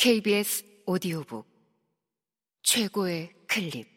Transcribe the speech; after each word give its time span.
KBS 0.00 0.64
오디오북. 0.86 1.44
최고의 2.62 3.34
클립. 3.48 3.88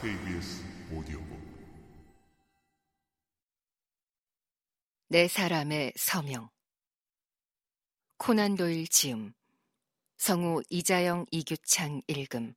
KBS 0.00 0.62
오디오북. 0.92 1.38
네 5.08 5.26
사람의 5.26 5.94
서명. 5.96 6.48
코난 8.16 8.54
도일 8.54 8.86
지음. 8.86 9.34
성우 10.18 10.62
이자영 10.70 11.26
이규창 11.32 12.00
읽음. 12.06 12.54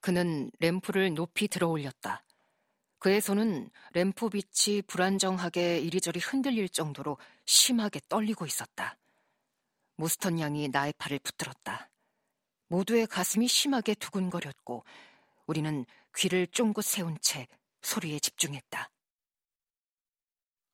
그는 0.00 0.52
램프를 0.60 1.12
높이 1.12 1.48
들어 1.48 1.70
올렸다. 1.70 2.25
그의 2.98 3.20
손은 3.20 3.70
램프 3.92 4.28
빛이 4.28 4.82
불안정하게 4.82 5.80
이리저리 5.80 6.20
흔들릴 6.20 6.68
정도로 6.68 7.18
심하게 7.44 8.00
떨리고 8.08 8.46
있었다. 8.46 8.96
무스턴 9.96 10.40
양이 10.40 10.68
나의 10.68 10.94
팔을 10.98 11.18
붙들었다. 11.20 11.90
모두의 12.68 13.06
가슴이 13.06 13.48
심하게 13.48 13.94
두근거렸고 13.94 14.84
우리는 15.46 15.84
귀를 16.16 16.46
쫑긋 16.46 16.84
세운 16.84 17.16
채 17.20 17.46
소리에 17.82 18.18
집중했다. 18.18 18.90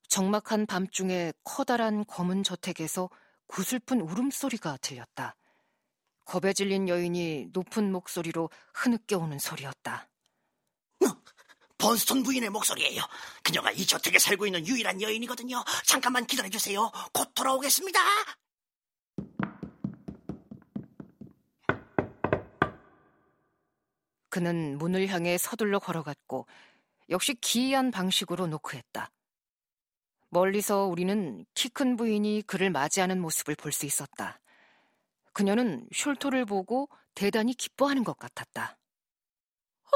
적막한 0.08 0.66
밤중에 0.66 1.32
커다란 1.44 2.04
검은 2.06 2.42
저택에서 2.42 3.10
구슬픈 3.46 4.00
울음소리가 4.00 4.78
들렸다. 4.78 5.36
겁에 6.24 6.52
질린 6.52 6.88
여인이 6.88 7.48
높은 7.52 7.90
목소리로 7.92 8.50
흐느껴 8.74 9.18
오는 9.18 9.38
소리였다. 9.38 10.08
번스턴 11.82 12.22
부인의 12.22 12.50
목소리예요. 12.50 13.02
그녀가 13.42 13.72
이 13.72 13.84
저택에 13.84 14.20
살고 14.20 14.46
있는 14.46 14.64
유일한 14.66 15.02
여인이거든요. 15.02 15.64
잠깐만 15.84 16.24
기다려주세요. 16.26 16.92
곧 17.12 17.34
돌아오겠습니다. 17.34 17.98
그는 24.30 24.78
문을 24.78 25.08
향해 25.08 25.36
서둘러 25.36 25.78
걸어갔고 25.78 26.46
역시 27.10 27.34
기이한 27.34 27.90
방식으로 27.90 28.46
노크했다. 28.46 29.10
멀리서 30.30 30.86
우리는 30.86 31.44
키 31.54 31.68
큰 31.68 31.96
부인이 31.96 32.42
그를 32.46 32.70
맞이하는 32.70 33.20
모습을 33.20 33.54
볼 33.56 33.72
수 33.72 33.84
있었다. 33.86 34.40
그녀는 35.34 35.86
숄토를 35.92 36.46
보고 36.48 36.88
대단히 37.14 37.54
기뻐하는 37.54 38.04
것 38.04 38.18
같았다. 38.18 38.78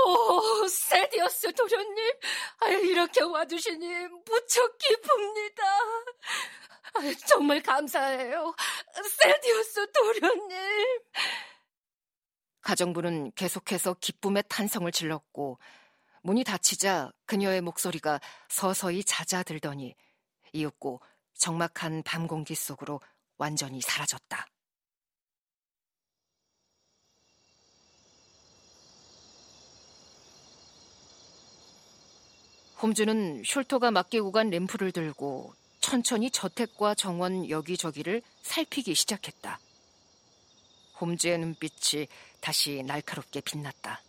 오, 0.04 0.68
세디어스 0.68 1.52
도련님, 1.54 2.14
이렇게 2.84 3.22
와주시니 3.22 4.08
무척 4.26 4.78
기쁩니다. 4.78 5.62
정말 7.26 7.62
감사해요. 7.62 8.54
세디어스 9.18 9.92
도련님. 9.92 11.00
가정부는 12.60 13.32
계속해서 13.32 13.94
기쁨의 14.00 14.44
탄성을 14.48 14.90
질렀고 14.90 15.58
문이 16.22 16.42
닫히자 16.42 17.12
그녀의 17.26 17.60
목소리가 17.60 18.20
서서히 18.48 19.04
잦아들더니 19.04 19.94
이윽고 20.52 21.00
적막한 21.34 22.02
밤 22.02 22.26
공기 22.26 22.54
속으로 22.54 23.00
완전히 23.36 23.80
사라졌다. 23.80 24.46
홈즈는 32.82 33.42
숄토가 33.42 33.90
맡기고 33.90 34.32
간 34.32 34.50
램프를 34.50 34.92
들고 34.92 35.54
천천히 35.80 36.30
저택과 36.30 36.94
정원 36.94 37.48
여기저기를 37.48 38.20
살피기 38.42 38.94
시작했다. 38.94 39.58
홈즈의 41.00 41.38
눈빛이 41.38 42.06
다시 42.40 42.82
날카롭게 42.82 43.40
빛났다. 43.40 44.02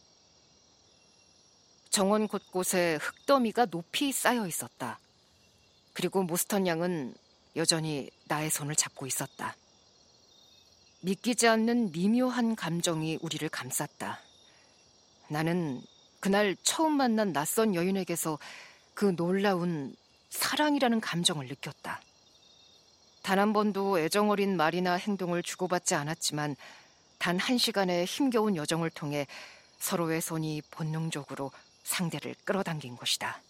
정원 1.89 2.27
곳곳에 2.27 2.97
흙더미가 3.01 3.67
높이 3.67 4.11
쌓여 4.11 4.45
있었다. 4.45 4.99
그리고 5.93 6.23
모스턴 6.23 6.67
양은 6.67 7.15
여전히 7.55 8.09
나의 8.25 8.49
손을 8.49 8.75
잡고 8.75 9.07
있었다. 9.07 9.55
믿기지 11.01 11.47
않는 11.47 11.91
미묘한 11.91 12.55
감정이 12.55 13.17
우리를 13.21 13.47
감쌌다. 13.49 14.19
나는 15.29 15.81
그날 16.27 16.57
처음 16.61 16.97
만난 16.97 17.31
낯선 17.31 17.73
여인에게서 17.73 18.37
그 18.93 19.15
놀라운 19.15 19.95
사랑이라는 20.29 20.99
감정을 20.99 21.47
느꼈다. 21.47 22.01
단 23.23 23.39
한 23.39 23.53
번도 23.53 23.97
애정 23.99 24.29
어린 24.29 24.57
말이나 24.57 24.95
행동을 24.95 25.41
주고받지 25.41 25.95
않았지만 25.95 26.57
단 27.17 27.37
한 27.39 27.57
시간의 27.57 28.03
힘겨운 28.03 28.57
여정을 28.57 28.89
통해 28.89 29.25
서로의 29.79 30.19
손이 30.19 30.63
본능적으로 30.69 31.49
상대를 31.83 32.35
끌어당긴 32.43 32.97
것이다. 32.97 33.41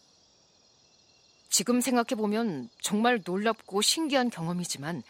지금 1.49 1.81
생각해보면 1.81 2.69
정말 2.79 3.23
놀랍고 3.25 3.81
신기한 3.81 4.29
경험이지만 4.29 5.01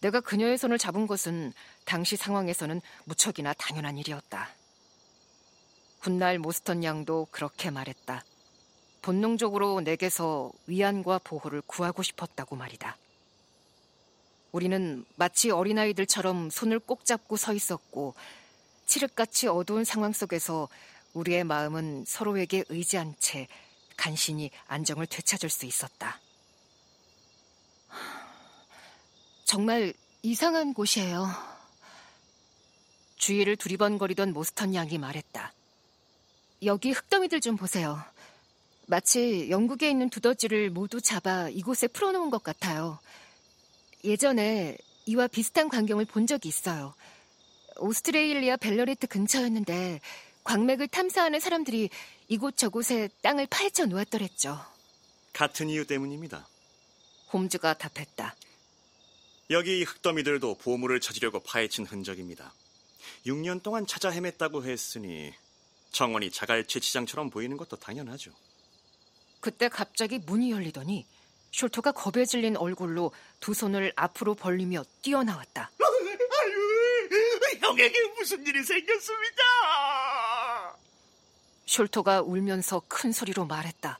내가 0.00 0.20
그녀의 0.20 0.56
손을 0.56 0.78
잡은 0.78 1.06
것은 1.06 1.52
당시 1.84 2.16
상황에서는 2.16 2.80
무척이나 3.04 3.52
당연한 3.52 3.98
일이었다. 3.98 4.48
훗날 6.02 6.40
모스턴 6.40 6.82
양도 6.82 7.28
그렇게 7.30 7.70
말했다. 7.70 8.24
본능적으로 9.02 9.80
내게서 9.82 10.50
위안과 10.66 11.20
보호를 11.22 11.62
구하고 11.64 12.02
싶었다고 12.02 12.56
말이다. 12.56 12.96
우리는 14.50 15.04
마치 15.14 15.52
어린아이들처럼 15.52 16.50
손을 16.50 16.80
꼭 16.80 17.04
잡고 17.04 17.36
서 17.36 17.54
있었고, 17.54 18.14
칠흑같이 18.86 19.46
어두운 19.46 19.84
상황 19.84 20.12
속에서 20.12 20.68
우리의 21.14 21.44
마음은 21.44 22.04
서로에게 22.04 22.64
의지한 22.68 23.14
채 23.20 23.46
간신히 23.96 24.50
안정을 24.66 25.06
되찾을 25.06 25.50
수 25.50 25.66
있었다. 25.66 26.20
정말 29.44 29.94
이상한 30.22 30.74
곳이에요. 30.74 31.28
주위를 33.16 33.54
두리번거리던 33.54 34.32
모스턴 34.32 34.74
양이 34.74 34.98
말했다. 34.98 35.52
여기 36.64 36.92
흙더미들 36.92 37.40
좀 37.40 37.56
보세요. 37.56 38.00
마치 38.86 39.48
영국에 39.50 39.90
있는 39.90 40.10
두더지를 40.10 40.70
모두 40.70 41.00
잡아 41.00 41.48
이곳에 41.48 41.88
풀어놓은 41.88 42.30
것 42.30 42.42
같아요. 42.42 43.00
예전에 44.04 44.76
이와 45.06 45.26
비슷한 45.26 45.68
광경을 45.68 46.04
본 46.04 46.26
적이 46.26 46.48
있어요. 46.48 46.94
오스트레일리아 47.78 48.56
벨러리트 48.56 49.08
근처였는데 49.08 50.00
광맥을 50.44 50.88
탐사하는 50.88 51.40
사람들이 51.40 51.90
이곳 52.28 52.56
저곳에 52.56 53.08
땅을 53.22 53.46
파헤쳐 53.48 53.86
놓았더랬죠. 53.86 54.60
같은 55.32 55.68
이유 55.68 55.86
때문입니다. 55.86 56.46
홈즈가 57.32 57.74
답했다. 57.74 58.36
여기 59.50 59.82
흙더미들도 59.82 60.58
보물을 60.58 61.00
찾으려고 61.00 61.40
파헤친 61.40 61.86
흔적입니다. 61.86 62.52
6년 63.26 63.62
동안 63.62 63.86
찾아 63.86 64.10
헤맸다고 64.10 64.64
했으니 64.64 65.32
정원이 65.92 66.30
자갈치 66.30 66.80
시장처럼 66.80 67.30
보이는 67.30 67.56
것도 67.56 67.76
당연하죠. 67.76 68.32
그때 69.40 69.68
갑자기 69.68 70.18
문이 70.18 70.50
열리더니 70.50 71.06
숄토가 71.52 71.92
겁에 71.94 72.24
질린 72.24 72.56
얼굴로 72.56 73.12
두 73.40 73.52
손을 73.52 73.92
앞으로 73.94 74.34
벌리며 74.34 74.84
뛰어나왔다. 75.02 75.70
아유, 76.40 77.08
형에게 77.60 78.08
무슨 78.18 78.46
일이 78.46 78.64
생겼습니다. 78.64 79.42
숄토가 81.66 82.26
울면서 82.26 82.82
큰 82.88 83.12
소리로 83.12 83.44
말했다. 83.44 83.98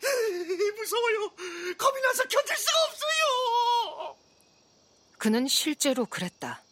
무서워요. 0.76 1.30
겁이 1.76 2.00
나서 2.00 2.24
견딜 2.24 2.56
수가 2.56 2.72
없어요. 2.89 4.16
그는 5.18 5.47
실제로 5.47 6.06
그랬다. 6.06 6.62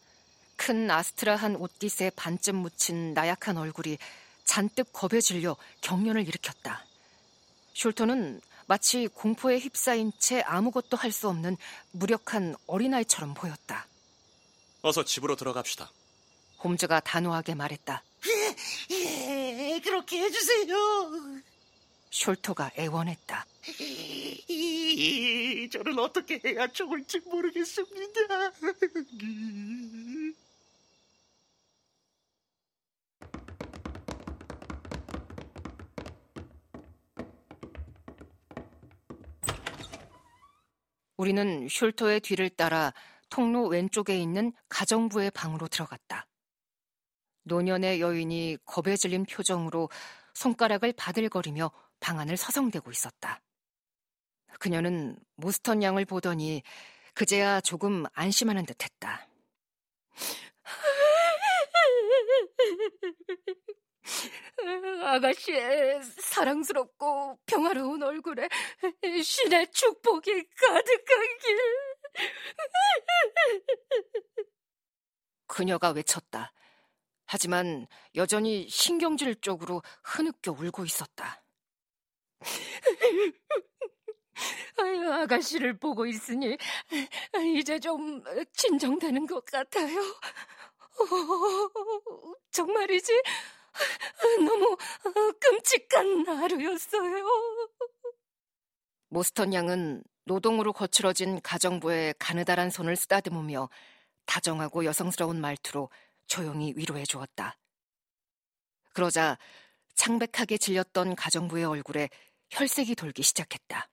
큰 0.57 0.91
아스트라한 0.91 1.57
옷깃에 1.57 2.11
반쯤 2.17 2.57
묻힌 2.57 3.15
나약한 3.15 3.57
얼굴이 3.57 3.99
잔뜩 4.55 4.93
겁에 4.93 5.21
질려 5.21 5.57
경련을 5.81 6.27
일으켰다. 6.27 6.85
숄토는 7.73 8.41
마치 8.67 9.07
공포에 9.07 9.61
휩싸인 9.61 10.11
채 10.19 10.41
아무것도 10.41 10.97
할 10.97 11.13
수 11.13 11.29
없는 11.29 11.57
무력한 11.93 12.57
어린아이처럼 12.67 13.35
보였다. 13.35 13.87
어서 14.83 15.05
집으로 15.05 15.37
들어갑시다. 15.37 15.93
홈즈가 16.65 16.99
단호하게 16.99 17.55
말했다. 17.55 18.03
예, 18.91 18.91
예, 19.77 19.81
그렇게 19.85 20.21
해주세요. 20.21 20.75
숄토가 22.11 22.77
애원했다. 22.77 23.47
저는 25.73 25.97
어떻게 26.01 26.41
해야 26.45 26.67
좋을지 26.67 27.21
모르겠습니다. 27.21 28.51
우리는 41.21 41.69
슐토의 41.69 42.21
뒤를 42.21 42.49
따라 42.49 42.95
통로 43.29 43.67
왼쪽에 43.67 44.17
있는 44.17 44.55
가정부의 44.71 45.33
방으로 45.33 45.69
들어갔다. 45.69 46.27
노년의 47.43 48.01
여인이 48.01 48.57
겁에 48.65 48.97
질린 48.97 49.27
표정으로 49.27 49.91
손가락을 50.33 50.95
바들거리며 50.95 51.71
방 52.01 52.19
안을 52.21 52.39
서성대고 52.39 52.91
있었다. 52.91 53.43
그녀는 54.61 55.19
모스턴 55.37 55.83
양을 55.83 56.07
보더니 56.07 56.63
그제야 57.13 57.61
조금 57.61 58.07
안심하는 58.15 58.65
듯 58.65 58.83
했다. 58.83 59.29
아가씨의 65.11 66.03
사랑스럽고 66.03 67.39
평화로운 67.47 68.03
얼굴에 68.03 68.49
신의 69.23 69.71
축복이 69.73 70.49
가득하길. 70.55 71.59
그녀가 75.47 75.91
외쳤다. 75.91 76.53
하지만 77.27 77.87
여전히 78.15 78.69
신경질 78.69 79.41
쪽으로 79.41 79.83
흐느껴 80.03 80.53
울고 80.53 80.85
있었다. 80.85 81.43
아유, 84.79 85.13
아가씨를 85.13 85.79
보고 85.79 86.07
있으니 86.07 86.57
이제 87.57 87.79
좀 87.79 88.23
진정되는 88.53 89.27
것 89.27 89.45
같아요. 89.45 90.01
어, 91.01 92.35
정말이지 92.51 93.23
너무 94.45 94.77
끔찍한 95.41 96.27
하루였어요. 96.27 97.27
모스턴 99.09 99.53
양은 99.53 100.03
노동으로 100.25 100.73
거칠어진 100.73 101.41
가정부의 101.41 102.15
가느다란 102.19 102.71
손을 102.71 102.97
쓰다듬으며 102.97 103.69
다정하고 104.27 104.85
여성스러운 104.85 105.41
말투로 105.41 105.91
조용히 106.27 106.73
위로해 106.77 107.05
주었다. 107.05 107.57
그러자 108.93 109.39
창백하게 109.95 110.59
질렸던 110.59 111.17
가정부의 111.17 111.65
얼굴에 111.65 112.09
혈색이 112.51 112.95
돌기 112.95 113.23
시작했다. 113.23 113.89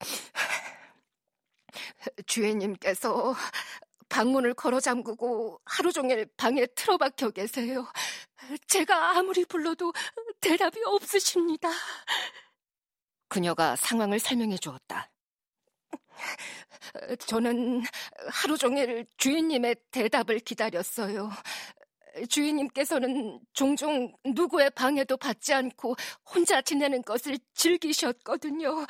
주인님께서 2.26 3.34
방문을 4.08 4.54
걸어 4.54 4.80
잠그고 4.80 5.60
하루 5.64 5.92
종일 5.92 6.26
방에 6.36 6.66
틀어박혀 6.66 7.30
계세요. 7.30 7.86
제가 8.66 9.12
아무리 9.16 9.44
불러도 9.44 9.92
대답이 10.40 10.80
없으십니다. 10.84 11.70
그녀가 13.28 13.76
상황을 13.76 14.18
설명해 14.18 14.56
주었다. 14.58 15.10
저는 17.26 17.82
하루 18.30 18.56
종일 18.56 19.06
주인님의 19.16 19.76
대답을 19.90 20.40
기다렸어요. 20.40 21.30
주인님께서는 22.28 23.40
종종 23.52 24.12
누구의 24.24 24.70
방해도 24.70 25.16
받지 25.16 25.52
않고 25.52 25.96
혼자 26.24 26.62
지내는 26.62 27.02
것을 27.02 27.38
즐기셨거든요. 27.54 28.86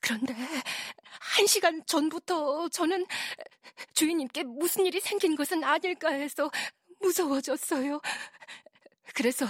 그런데 0.00 0.34
한 0.34 1.46
시간 1.46 1.84
전부터 1.86 2.68
저는 2.68 3.06
주인님께 3.94 4.44
무슨 4.44 4.86
일이 4.86 5.00
생긴 5.00 5.34
것은 5.34 5.64
아닐까 5.64 6.10
해서 6.10 6.50
무서워졌어요. 7.04 8.00
그래서 9.14 9.46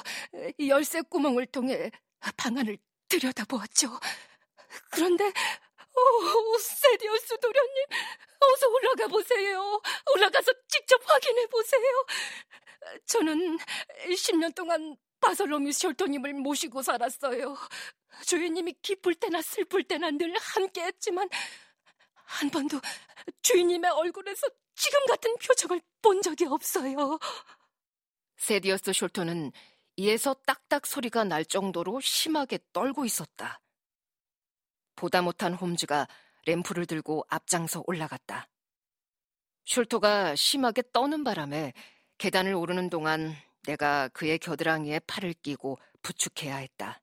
열쇠 0.67 1.01
구멍을 1.03 1.47
통해 1.47 1.91
방 2.37 2.59
안을 2.59 2.77
들여다보았죠. 3.09 3.99
그런데 4.91 5.25
오, 5.97 6.59
세디오스 6.59 7.39
도련님, 7.39 7.85
어서 8.41 8.69
올라가 8.69 9.07
보세요. 9.07 9.81
올라가서 10.15 10.53
직접 10.69 11.01
확인해 11.09 11.47
보세요. 11.47 12.07
저는 13.07 13.59
10년 14.09 14.55
동안 14.55 14.97
바설로미 15.21 15.73
셜토님을 15.73 16.35
모시고 16.35 16.83
살았어요. 16.83 17.57
주인님이 18.27 18.75
기쁠 18.83 19.15
때나 19.15 19.41
슬플 19.41 19.85
때나 19.85 20.11
늘 20.11 20.37
함께 20.37 20.83
했지만, 20.83 21.29
한 22.25 22.51
번도 22.51 22.81
주인님의 23.43 23.91
얼굴에서 23.93 24.49
지금 24.75 25.07
같은 25.07 25.37
표정을 25.37 25.81
본 26.03 26.23
적이 26.23 26.47
없어요. 26.47 27.19
세디어스 28.37 28.91
숄토는 28.91 29.53
이에서 29.97 30.35
딱딱 30.47 30.87
소리가 30.87 31.25
날 31.25 31.45
정도로 31.45 32.01
심하게 32.01 32.59
떨고 32.73 33.05
있었다. 33.05 33.61
보다 34.97 35.23
못한 35.23 35.55
홈즈가 35.55 36.09
램프를 36.47 36.87
들고 36.87 37.25
앞장서 37.29 37.83
올라갔다. 37.87 38.49
숄토가 39.67 40.37
심하게 40.37 40.83
떠는 40.93 41.25
바람에 41.25 41.73
계단을 42.19 42.55
오르는 42.55 42.91
동안 42.91 43.35
내가 43.67 44.09
그의 44.09 44.39
겨드랑이에 44.39 45.01
팔을 45.01 45.35
끼고 45.35 45.79
부축해야 46.03 46.57
했다. 46.57 47.01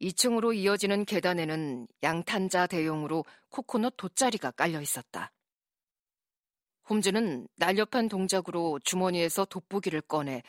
2층으로 0.00 0.56
이어지는 0.56 1.04
계단에는 1.04 1.88
양탄자 2.02 2.68
대용으로 2.68 3.24
코코넛 3.50 3.96
돗자리가 3.96 4.52
깔려 4.52 4.80
있었다. 4.80 5.32
홈즈는 6.88 7.48
날렵한 7.56 8.08
동작으로 8.08 8.78
주머니에서 8.78 9.44
돋보기를 9.44 10.00
꺼내 10.00 10.42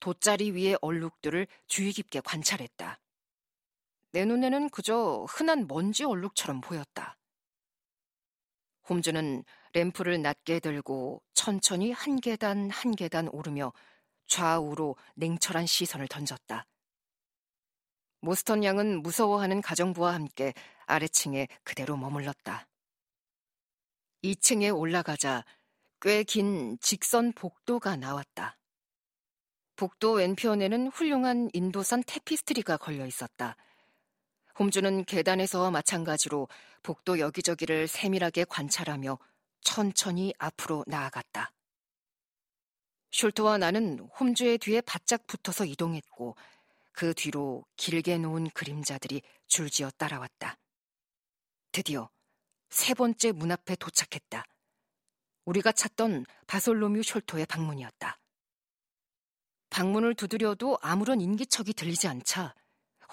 돗자리 0.00 0.50
위의 0.50 0.76
얼룩들을 0.80 1.46
주의 1.68 1.92
깊게 1.92 2.20
관찰했다. 2.20 2.98
내 4.10 4.24
눈에는 4.24 4.70
그저 4.70 5.26
흔한 5.28 5.66
먼지 5.68 6.04
얼룩처럼 6.04 6.60
보였다. 6.60 7.16
홈즈는 8.88 9.44
램프를 9.74 10.22
낮게 10.22 10.58
들고 10.58 11.22
천천히 11.34 11.92
한 11.92 12.20
계단 12.20 12.70
한 12.70 12.94
계단 12.94 13.28
오르며 13.28 13.72
좌우로 14.26 14.96
냉철한 15.14 15.66
시선을 15.66 16.08
던졌다. 16.08 16.66
모스턴 18.20 18.64
양은 18.64 19.02
무서워하는 19.02 19.60
가정부와 19.60 20.14
함께 20.14 20.52
아래층에 20.86 21.46
그대로 21.62 21.96
머물렀다. 21.96 22.66
2층에 24.24 24.76
올라가자 24.76 25.44
꽤 26.00 26.24
긴 26.24 26.78
직선 26.80 27.32
복도가 27.32 27.96
나왔다. 27.96 28.58
복도 29.76 30.12
왼편에는 30.12 30.88
훌륭한 30.88 31.50
인도산 31.52 32.02
테피스트리가 32.06 32.76
걸려 32.76 33.06
있었다. 33.06 33.56
홈주는 34.58 35.04
계단에서 35.04 35.70
마찬가지로 35.70 36.48
복도 36.82 37.18
여기저기를 37.18 37.88
세밀하게 37.88 38.44
관찰하며 38.44 39.18
천천히 39.60 40.32
앞으로 40.38 40.84
나아갔다. 40.86 41.52
슐트와 43.10 43.58
나는 43.58 43.98
홈주의 44.20 44.58
뒤에 44.58 44.80
바짝 44.82 45.26
붙어서 45.26 45.64
이동했고 45.64 46.36
그 46.92 47.14
뒤로 47.14 47.64
길게 47.76 48.18
놓은 48.18 48.50
그림자들이 48.50 49.22
줄지어 49.46 49.90
따라왔다. 49.90 50.56
드디어 51.72 52.08
세 52.70 52.94
번째 52.94 53.32
문 53.32 53.52
앞에 53.52 53.76
도착했다. 53.76 54.44
우리가 55.46 55.72
찾던 55.72 56.26
바솔로뮤 56.46 57.00
숄토의 57.00 57.48
방문이었다. 57.48 58.18
방문을 59.70 60.14
두드려도 60.14 60.78
아무런 60.82 61.20
인기척이 61.20 61.72
들리지 61.72 62.08
않자 62.08 62.54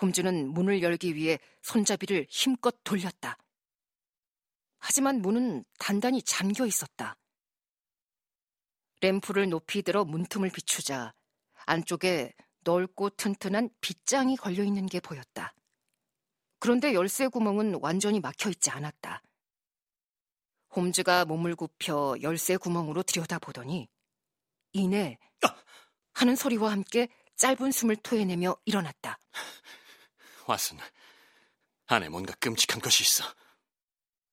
홈즈는 0.01 0.49
문을 0.53 0.81
열기 0.81 1.15
위해 1.15 1.39
손잡이를 1.61 2.25
힘껏 2.29 2.75
돌렸다. 2.83 3.37
하지만 4.79 5.21
문은 5.21 5.63
단단히 5.79 6.21
잠겨 6.21 6.65
있었다. 6.65 7.15
램프를 9.01 9.49
높이 9.49 9.81
들어 9.81 10.03
문틈을 10.03 10.49
비추자 10.49 11.13
안쪽에 11.65 12.33
넓고 12.61 13.11
튼튼한 13.11 13.69
빗장이 13.81 14.37
걸려 14.37 14.63
있는 14.63 14.85
게 14.85 14.99
보였다. 14.99 15.53
그런데 16.59 16.93
열쇠 16.93 17.27
구멍은 17.27 17.79
완전히 17.81 18.19
막혀 18.19 18.49
있지 18.49 18.69
않았다. 18.69 19.21
홈즈가 20.75 21.25
몸을 21.25 21.55
굽혀 21.55 22.15
열쇠 22.21 22.57
구멍으로 22.57 23.03
들여다보더니 23.03 23.87
이내 24.73 25.17
하는 26.13 26.35
소리와 26.35 26.71
함께 26.71 27.09
짧은 27.35 27.71
숨을 27.71 27.97
토해내며 27.97 28.55
일어났다. 28.65 29.19
왓슨, 30.45 30.77
안에 31.87 32.09
뭔가 32.09 32.33
끔찍한 32.39 32.81
것이 32.81 33.03
있어. 33.03 33.23